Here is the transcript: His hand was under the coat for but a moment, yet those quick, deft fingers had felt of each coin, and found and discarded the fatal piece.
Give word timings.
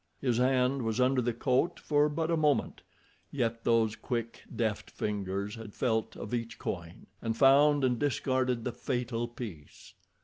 His 0.19 0.39
hand 0.39 0.81
was 0.81 0.99
under 0.99 1.21
the 1.21 1.31
coat 1.31 1.79
for 1.79 2.09
but 2.09 2.31
a 2.31 2.35
moment, 2.35 2.81
yet 3.31 3.63
those 3.63 3.95
quick, 3.95 4.41
deft 4.55 4.89
fingers 4.89 5.53
had 5.53 5.75
felt 5.75 6.15
of 6.17 6.33
each 6.33 6.57
coin, 6.57 7.05
and 7.21 7.37
found 7.37 7.83
and 7.83 7.99
discarded 7.99 8.63
the 8.63 8.71
fatal 8.71 9.27
piece. 9.27 9.93